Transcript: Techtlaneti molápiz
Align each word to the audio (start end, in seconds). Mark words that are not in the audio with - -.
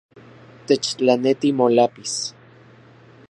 Techtlaneti 0.65 1.49
molápiz 1.59 2.11